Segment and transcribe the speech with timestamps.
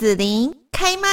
[0.00, 1.08] 子琳开麦。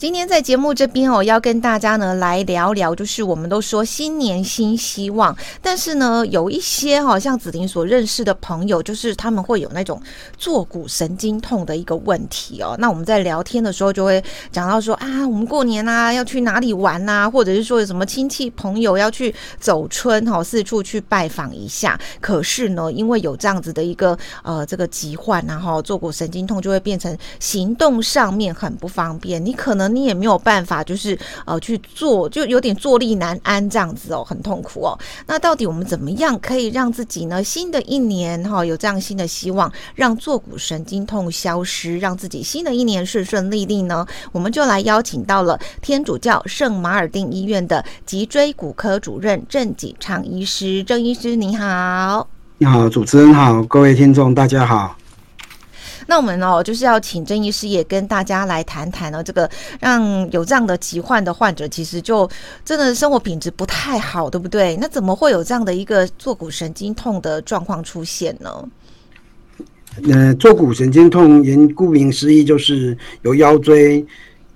[0.00, 10.00] 今天在节目这边哦，要跟大家呢来聊聊，就是我们都说新年新希望，但是呢，有一些哈，像子琳所认识的朋友，就是他们会有那种
[10.38, 12.74] 坐骨神经痛的一个问题哦。
[12.78, 22.00] 那我们在聊天的时候就会讲到说啊，我们过年啊要去哪里玩啊，或者是说有什么亲戚朋友要去走春哈，四处去拜访一下。
[22.22, 29.89] 可是呢，因为有这样子的一个呃这个疾患然后坐骨神经痛就会变成行动上面很不方便，你可能。
[29.94, 34.98] 你也没有办法，就是呃去做，就有点坐立难安这样子哦，很痛苦哦。
[35.26, 37.42] 那到底我们怎么样可以让自己呢？
[37.42, 44.06] 新的一年哈、有这样新的希望，让坐骨神经痛消失，让自己新的一年顺顺利利呢？
[44.32, 50.82] 我们就来邀请到了天主教圣马尔定医院的脊椎骨科主任郑锦昌医师。
[50.84, 52.28] 郑医师你好，
[52.58, 54.99] 你好，主持人好，各位听众大家好。
[56.10, 59.48] 那我们哦，就是要请郑医师也跟大家来谈谈呢，这个
[59.78, 62.28] 让有这样的疾患的患者，其实就
[62.64, 64.76] 真的生活品质不太好，对不对？
[64.80, 68.50] 那怎么会有这样的一个坐骨神经痛的状况出现呢？
[70.10, 74.04] 呃，坐骨神经痛，言顾名思义，就是由腰椎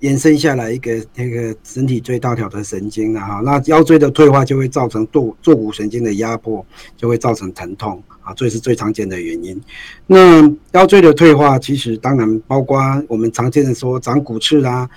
[0.05, 3.41] 延伸下来一个那个身体最大条的神经了哈。
[3.43, 8.03] 那腰椎的退化就会造成坐坐骨神经的压迫，就会造成疼痛。
[8.21, 9.61] 啊，这是最常见的原因。
[10.07, 10.41] 那
[10.73, 14.89] 腰椎的退化，其实当然包括我们常见的说长骨刺，啊，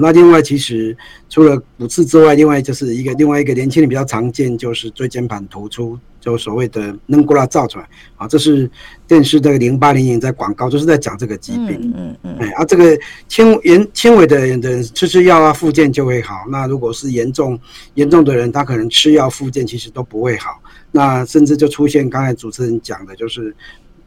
[0.00, 0.96] 那另外其实
[1.28, 7.88] 除了骨刺之外，另外就是一个另外一个年轻人比较常见，就是椎间盘突出，就所谓的软骨造出来。
[8.16, 8.70] 啊，这是
[9.06, 11.92] 电视的零八零零在广告，就是在讲这个疾病。
[11.96, 12.36] 嗯嗯。
[12.38, 16.44] 哎，啊，这个轻严轻微的人吃吃药啊，复健就会好。
[16.50, 17.58] 那如果是严重
[17.94, 20.60] 严重的人，他可能吃药复健其实都不会好。
[20.92, 23.54] 那甚至就出现刚才主持人讲的，就是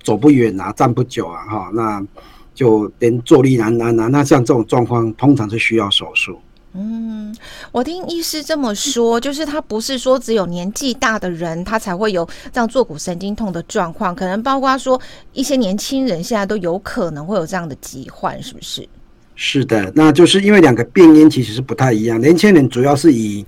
[0.04, 2.06] 走不远啊，站不久啊，哈，那
[2.54, 4.08] 就连坐立难安啊。
[4.08, 6.38] 那像这种状况，通常是需要手术。
[6.76, 7.36] 嗯，
[7.72, 15.00] 我听医师这么说， 就是他不是说只有年纪大的人他才会有这样坐骨神经痛的状况，可能包括说
[15.34, 18.88] 一些年轻人现在都有可能会有这样的疾患，是不是？
[19.36, 22.20] 是的，那就是因为两个病因其实是不太一样。
[22.20, 23.46] 年轻人主要是以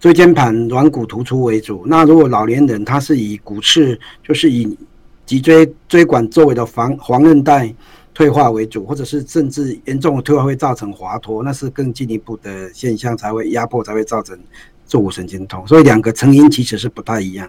[0.00, 3.96] 椎间盘软骨突出为主，那如果老年人他是以骨刺，
[4.26, 4.76] 就是以
[5.24, 7.72] 脊椎椎管周围的防黄韧带
[8.16, 14.38] 退化为主，或者是甚至严重的退化会造成滑脱，那是更进一步的现象，才会压迫，才会造成
[14.86, 15.66] 坐骨神经痛。
[15.66, 17.46] 所以两个成因其实是不太一样。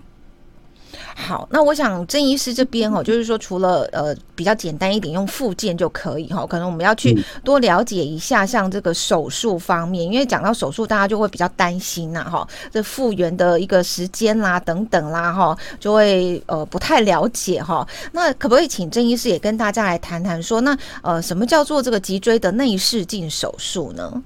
[1.19, 6.45] 好，那我想郑医师这边哦，就是说除了呃比较简单一点，用附件就可以哈。
[6.45, 12.47] 可能我们要去多了解一下，像这个手术方面，因为讲到手术，大家就会比较担心呐哈。
[12.71, 17.85] 这复原的一个时间啦，等等啦哈，就会呃不太了解哈。
[18.11, 24.23] 那可不可以请郑医师也跟大家来谈谈说，那呃什么叫做这个脊椎的内视镜手术呢？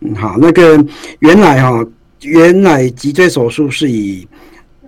[0.00, 0.84] 嗯，好，那个
[1.20, 1.86] 原来哈，
[2.22, 4.26] 原来脊椎手术是以。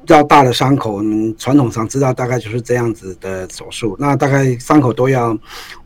[0.08, 3.94] 较大的伤口，我们传统上知道大概就是这样子的手术。
[3.98, 5.38] 那大概伤口都要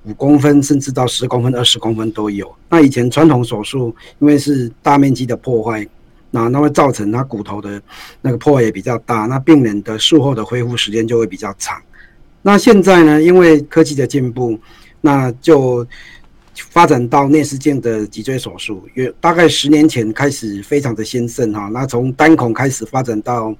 [0.04, 2.50] 五公分，甚至到十公分、二十公分都有。
[2.68, 5.86] 那以前传统手术，因为是大面积的破坏，
[6.30, 7.82] 那那会造成他骨头的
[8.20, 11.82] 那个破坏也比较大，那病人的术后的恢复时间就会比较长。
[12.42, 14.58] 那现在呢，因为科技的进步，
[15.00, 15.86] 那就
[16.54, 21.68] 发展到内视镜的脊椎手术，约大概十年前开始非常的兴盛哈。
[21.72, 23.54] 那从单孔开始发展到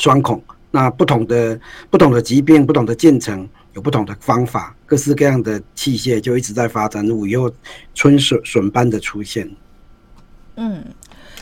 [0.00, 7.52] 双孔，那不同的不同的疾病，不同的进程，有不同的方法，各式各样的器械就一直在发展，如雨后
[7.94, 9.46] 春笋笋般的出现。
[10.56, 10.82] 嗯，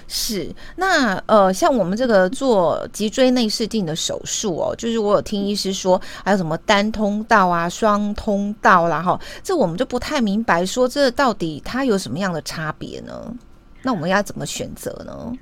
[0.09, 0.53] 是。
[0.75, 13.33] 那呃，像我们这个做脊椎内视镜的手术哦，就是我有听医师说，还有什么单通道啊、双通道啦，哈，这我们就不太明白，说这到底它有什么样的差别呢？
[13.83, 15.33] 那我们要怎么选择呢？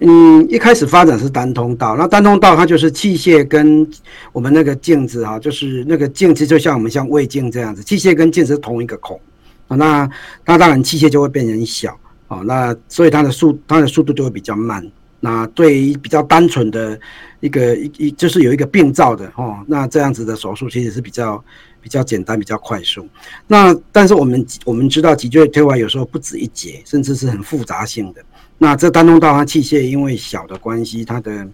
[0.00, 3.84] 嗯，一开始发展是单通道，那单通道它就是器械跟
[4.32, 9.20] 我们那个镜子啊，就是那个镜子就像我们像胃镜这样子，器械跟镜子是同一个孔
[9.66, 10.08] 啊，那
[10.44, 14.88] 那当然器械就会变成小啊，那所以它的速它的速度就会比较慢。
[15.20, 16.96] 那对于比较单纯的
[17.40, 21.44] 一个一一就是有一个病灶的哦，那这样子的手术其实是比较
[21.82, 23.04] 比较简单比较快速。
[23.48, 28.22] 那但是我们我们知道脊椎退化有时候不止一节，甚至是很复杂性的。
[28.58, 31.46] 那这单通道它器械因为小的关系，它的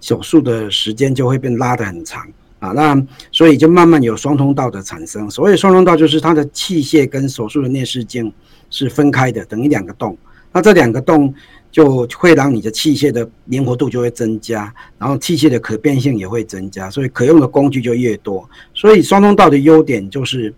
[0.00, 2.26] 手术的时间就会变拉得很长
[2.58, 2.70] 啊。
[2.70, 3.00] 那
[3.30, 5.30] 所以就慢慢有双通道的产生。
[5.30, 8.32] 所谓双通道，就是它的器械跟手术的内视镜
[8.70, 10.18] 是分开的，等于两个洞。
[10.52, 11.32] 那这两个洞
[11.70, 18.46] 就会让你的器械的灵活度就会增加，然后器械的可变性也会增加，所以可用的工具就越多。
[18.74, 20.52] 所以双通道的优点就是，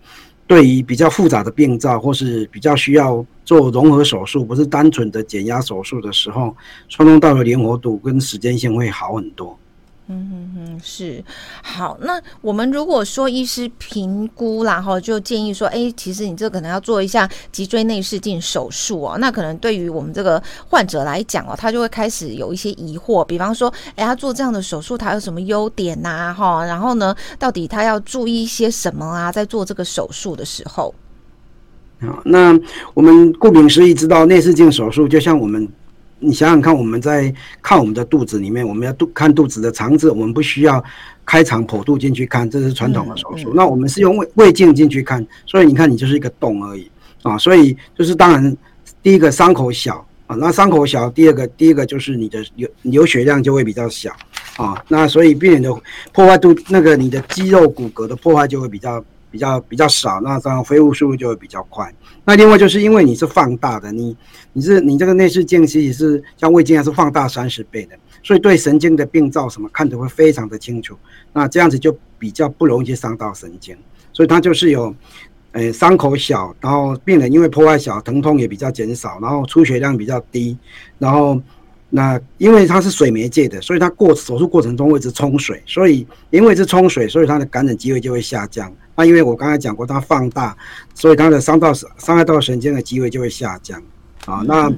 [0.47, 6.55] 对于比较复杂的病灶或是比较需要做融合手术，不是单纯的减压手术的时候，
[6.87, 9.57] 双通道的灵活度跟时间性会好很多。
[10.07, 11.23] 嗯哼哼，是
[11.63, 11.97] 好。
[12.01, 19.17] 那我们如果说医师评估，然后就建议说，哎，其实你这可能要做一下脊椎内视镜手术哦。
[19.17, 26.31] 那可能对于我们这个患者来讲哦，他就会开始有一些疑惑，比方说，哎，他做这样的手术，他有什么优点呐？
[26.37, 29.31] 哈，然后呢，到底他要注意一些什么啊？
[29.31, 30.93] 在做这个手术的时候，
[32.01, 32.55] 好，那
[32.93, 35.67] 我们顾名思义知道内视镜手术，就像我们。
[36.19, 40.83] 你想想看，我们在看我们的肚子里面，我们要肚看肚子的肠子，我们不需要
[41.25, 43.51] 开肠剖肚进去看，这是传统的手术。
[43.53, 46.89] 那我们是用胃胃镜进去看，所以你看，你就是一个洞而已
[47.21, 47.37] 啊。
[47.37, 48.57] 所以就是当然，
[49.03, 54.15] 第一个伤口小啊，那伤口小，第二个第一个就是你的流流血量就会比较小
[54.57, 54.81] 啊。
[54.87, 55.69] 那所以病人的
[56.13, 59.03] 破坏度，那个你的肌肉骨骼的破坏就会比较
[59.35, 61.93] 比较比较少，那这样恢复速度就会比较快。
[62.23, 64.15] 那另外就是因为你是放大的，你
[64.53, 70.97] 你是你这个内视镜其实是像胃镜还是放大三十倍的，所以对神经的病灶什么看得会非常的清楚。
[71.33, 73.75] 那这样子就比较不容易伤到神经，
[74.13, 74.95] 所以它就是有，
[75.51, 80.57] 呃，伤口小，然后病人因为破坏小，疼痛也比较减少，然后出血量比较低，
[80.97, 81.41] 然后
[81.95, 88.69] 那因为它是水媒介的，所以它过手术过程中会一直冲水，所以因为是冲水，所以它的感染机会就会下降。
[88.97, 90.55] 那因为我刚才讲过，它放大，
[90.93, 93.81] 所以它的伤到伤害到神经的机会就会下降
[94.25, 94.43] 啊。
[94.45, 94.69] 那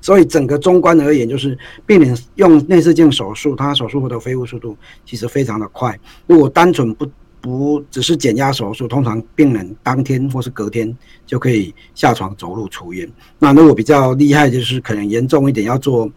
[0.00, 1.56] 所以整个中观而言，就是
[1.86, 4.76] 病人用内视镜手术，它手术后的恢复速度
[5.06, 5.96] 其实非常的快。
[6.26, 7.06] 如果单纯不
[7.40, 10.96] 不只是减压手术，通常病人当天或是隔天
[11.26, 13.10] 就可以下床走路出院。
[13.38, 16.10] 那如果比较厉害，就是可能严重一点要做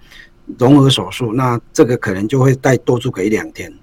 [0.58, 3.74] 融合手术，那这个可能就会再多住个一两天。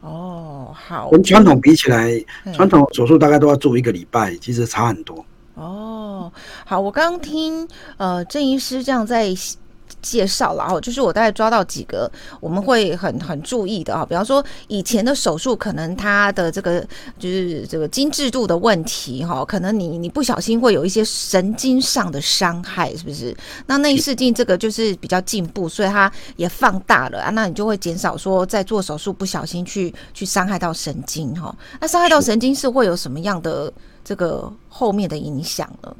[0.00, 2.12] 哦，好，跟传统比起来，
[2.52, 5.24] 传统手术大概都要住一个礼拜，其实差很多。
[5.54, 6.30] 哦，
[6.66, 7.66] 好，我刚刚听
[7.96, 9.34] 呃郑医师这样在。
[10.02, 12.10] 介绍了哦，就是我大概抓到几个
[12.40, 16.80] 我们会很很注意的哈，比方说以前的手术可能它的这个
[17.18, 23.36] 就是这个精致度的问题哈，可能你你不小心会有一些神经上的伤害，是不是？
[23.66, 31.54] 那内视镜这个就是比较进步，所以它也放大了啊，那你就会减少说在做手术不小心去去伤害到神经哈。
[31.80, 33.72] 那伤害到神经是会有什么样的
[34.04, 35.94] 这个后面的影响呢？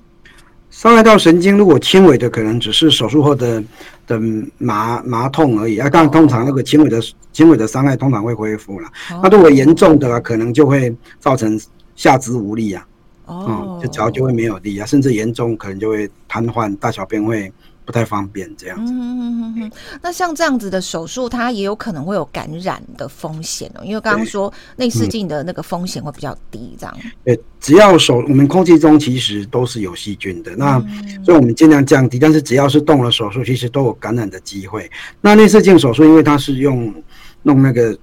[0.75, 3.63] 伤害到神经，如果轻微的，可能只是手术后的
[4.09, 4.21] 的
[4.59, 5.79] 麻麻痛而已。
[5.79, 7.01] 啊，但，通常那个轻微的
[7.33, 8.89] 轻微的伤害通常会恢复了。
[9.23, 11.59] 那如果严重的，可能就会造成
[11.95, 12.85] 下肢无力啊，
[13.27, 17.51] 哦，就脚就会没有力啊，甚至严重可能就会瘫痪，大小便会。
[17.85, 18.93] 不太方便这样子。
[18.93, 19.73] 嗯嗯嗯嗯。
[20.03, 23.85] 那像这样子的手术，它也有可能会有感染的风险哦。
[23.85, 26.97] 因为刚刚说内视镜的那个风险会比较低，这样。
[27.25, 30.81] 对，只要手我们空气中其实都是有细菌的，那
[31.25, 32.19] 所以我们尽量降低。
[32.19, 34.91] 但是只要是动了手术，其实都有感染的机会。
[35.21, 36.95] 那内视镜手术，因为它是用
[37.43, 37.97] 弄那个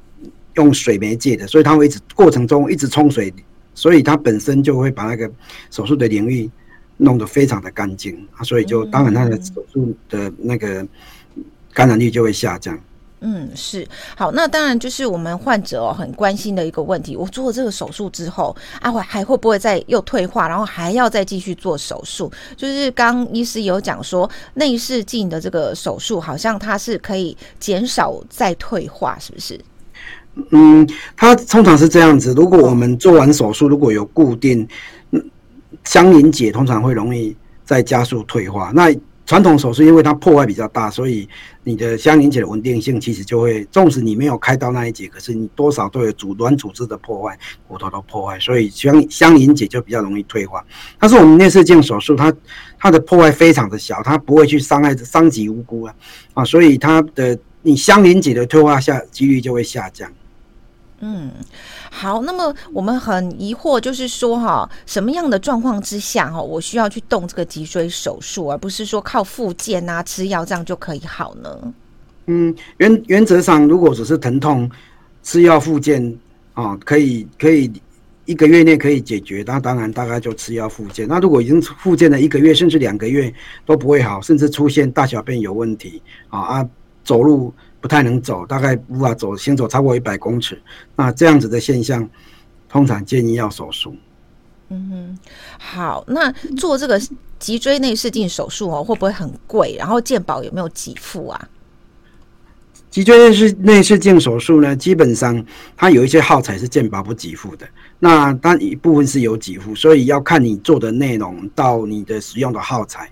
[0.56, 3.33] 用水媒介的，所以它会一直过程中一直冲水，
[3.74, 5.31] 所以它本身就会把那个
[5.72, 6.50] 手术的领域。
[7.03, 10.86] 弄得非常的干净啊，所以就当然他的手术的那个
[11.74, 12.80] 感染率就会下降。
[13.24, 17.15] 嗯，是好，那当然就是我们患者哦很关心的一个问题。
[17.15, 22.31] 我做了这个手术之后，啊，会还会不会再又退化，然后还要再继续做手术？
[22.56, 29.59] 就是刚医师有讲说，内视镜的这个手术好像它是可以减少再退化，是不是？
[30.52, 32.33] 嗯，它通常是这样子。
[32.33, 34.68] 如果我们做完手术，如果有固定。
[35.83, 38.71] 相邻结通常会容易再加速退化。
[38.73, 38.94] 那
[39.26, 41.28] 传统手术因为它破坏比较大，所以
[41.64, 50.61] 你的相邻结的稳定性其实就会，纵使你没有开刀那一节，可是你多少都有组软组织的破坏，骨头的破坏，所以相相邻结就比较容易退化。
[51.00, 52.33] 但是我们内视镜手术，它
[52.78, 55.95] 它的破坏非常的小，它不会去伤害伤及无辜啊
[56.33, 60.11] 啊，所以它的你相邻结的退化下几率就会下降。
[61.04, 61.31] 嗯，
[61.90, 71.74] 好，那么我们很疑惑，就是说哈，什么样的状况之下哈，我需要去动这个脊椎手术，而不是说靠复健啊、吃药这样就可以好呢？
[72.28, 74.70] 嗯，原原则上，如果只是疼痛，
[75.24, 76.16] 吃药复健
[76.54, 77.72] 啊，可以可以
[78.26, 81.08] 一个月内可以解决，那当然大概就吃药复健。
[81.08, 83.34] 那如果已经复健了一个月甚至两个月
[83.66, 86.70] 都不会好，甚至出现大小便有问题啊啊，
[87.04, 87.52] 走路。
[87.81, 90.61] 不太能走，大概无法走，行走超过一百公尺，
[90.95, 92.07] 那这样子的现象，
[92.69, 93.95] 通常建议要手术。
[94.69, 95.19] 嗯哼，
[95.57, 97.02] 好，那做这个
[97.40, 99.76] 脊椎内视镜手术哦，会不会很贵？
[99.78, 101.50] 然后健保有没有给付啊？
[102.90, 105.44] 脊椎内视内视镜手术呢，基本上
[105.76, 107.68] 它有一些耗材是健保不给付的，
[108.00, 113.09] 那它一部分是有给付，所以要看你做的内容到你的使用的耗材。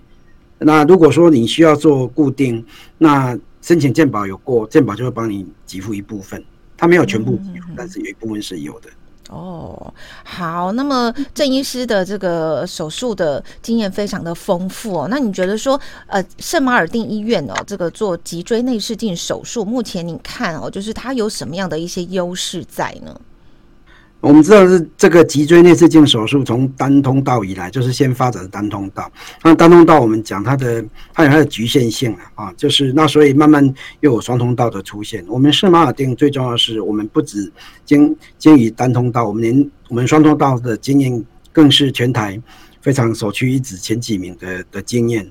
[0.58, 2.64] 那如果说你需要做固定，
[2.98, 6.42] 那申请健保有过，健保就会帮你给付一部分，
[6.76, 8.88] 它没有全部给付，但是有一部分是有的。
[9.28, 15.06] 哦，好，那么郑医师的这个手术的经验非常的丰富哦。
[15.08, 23.20] 那你觉得说，呃，圣马尔定医院哦，这个做脊椎内视镜手术，目前你看哦，就是它有什么样的一些优势在呢？
[24.20, 29.10] 我们知道是这个脊椎内视镜手术从单通道以来，就是先发展的单通道。
[29.42, 30.84] 那单通道我们讲它的
[31.14, 33.64] 它有它的局限性啊，就是那所以慢慢
[34.00, 35.24] 又有双通道的出现。
[35.26, 37.50] 我们圣马尔定最重要的是，我们不止
[37.86, 42.38] 经经于单通道，我们连我们双通道的经验更是全台
[42.82, 45.26] 非常首屈一指前几名的的经验。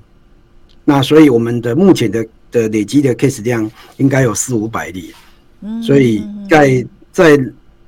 [0.83, 5.13] 那所以我们的目前的的累积的 case 量应该有四五百例，
[5.83, 7.39] 所以在在。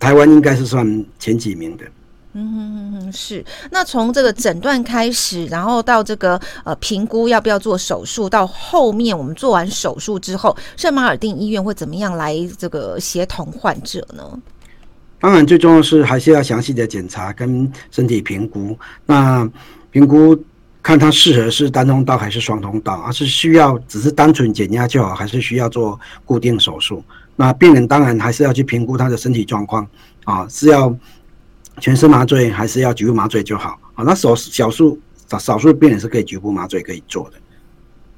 [0.01, 1.85] 台湾应该是算前几名的。
[2.33, 3.45] 嗯哼哼，是。
[3.69, 14.23] 那从这个诊断开始，然后到这个呃评估要不要做手术，到后面我们做完手术之后，圣马尔定医院会怎么样来这个协同患者呢？
[15.19, 18.75] 当然，最重要的是还是要详细的检查跟身体评估。
[19.05, 19.47] 那
[19.91, 20.35] 评估
[20.81, 27.03] 看他适合是单通道还是双通道，而是需要只是单纯减压就好，还是需要做固定手术？
[27.41, 29.87] 那病人当然还是要去评估他的身体状况
[30.25, 30.95] 啊，是要
[31.79, 34.03] 全身麻醉还是要局部麻醉就好啊？
[34.03, 37.40] 那少少数少少数病人是可以局部麻醉可以做的。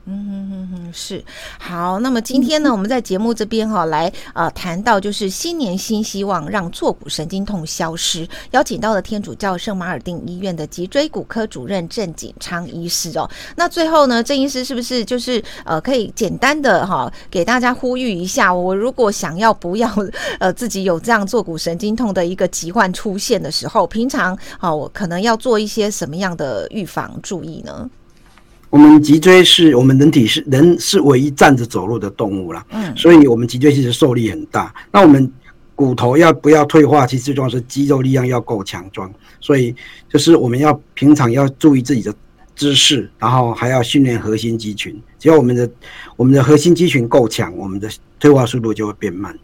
[0.06, 1.24] 嗯哼哼哼，是
[1.58, 1.98] 好。
[2.00, 8.28] 那么今天呢，我们在节目这边哈、来呃谈到就是新年新希望，让坐骨神经痛消失。
[8.52, 13.30] 邀请到了天主教圣马尔定医院的脊椎骨科主任郑锦昌医师哦。
[13.56, 19.90] 那最后呢，郑医师是不是就是呃可以简单的哈、给大家呼吁一下，我如果想要不要
[20.38, 27.90] 呃自己有这样坐骨神经痛的一个疾患出现的时候，平常啊我可能要做一些什么样的预防注意呢？
[28.74, 34.74] 我们脊椎是我们人体是人是唯一站着走路的动物啦，嗯，所以我们脊椎其实受力很大。
[34.92, 35.32] 那我们
[35.76, 39.14] 骨头要不要退化，其实最重要是肌肉力量要够强壮。
[39.40, 39.76] 所以
[40.10, 42.12] 就是我们要平常要注意自己的
[42.56, 45.00] 姿势，然后还要训练核心肌群。
[45.20, 45.70] 只要我们的
[46.16, 47.88] 我们的核心肌群够强，我们的
[48.20, 49.38] 退化速度就会变慢。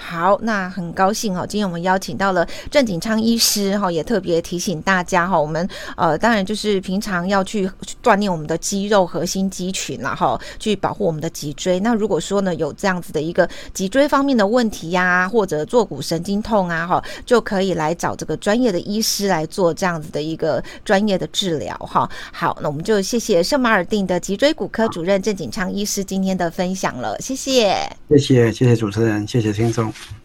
[0.00, 7.68] 好，那很高兴哦，今天我们邀请到了郑景昌医师哈，也特别提醒大家哈，我们呃当然就是平常要去
[8.02, 11.80] 锻炼我们的肌肉核心肌群然后去保护我们的脊椎。
[11.80, 22.08] 那如果说呢有这样子的一个脊椎方面的问题呀、或者坐骨神经痛啊哈，就可以来找这个专业的医师来做这样子的一个专业的治疗哈。
[22.32, 27.76] 好，那我们就谢谢圣马尔定的脊椎骨科主任郑景昌医师今天的分享了，谢谢，
[28.10, 29.87] 谢谢谢谢主持人，谢谢听众。
[29.92, 30.17] Tchau.